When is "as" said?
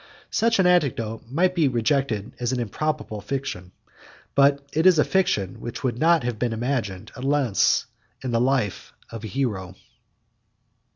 2.39-2.51